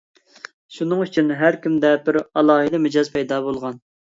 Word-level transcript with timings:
شۇنىڭ 0.77 1.03
ئۈچۈن 1.03 1.29
ھەر 1.41 1.59
كىمدە 1.67 1.93
بىر 2.09 2.19
ئالاھىدە 2.25 2.83
مىجەز 2.87 3.17
پەيدا 3.19 3.43
بولغان. 3.51 3.79